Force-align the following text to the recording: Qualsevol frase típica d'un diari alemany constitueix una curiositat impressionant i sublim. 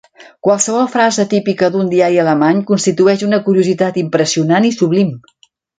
Qualsevol 0.45 0.87
frase 0.93 1.25
típica 1.33 1.69
d'un 1.75 1.91
diari 1.93 2.19
alemany 2.23 2.65
constitueix 2.73 3.27
una 3.31 3.43
curiositat 3.51 4.05
impressionant 4.07 4.71
i 4.73 4.77
sublim. 4.81 5.19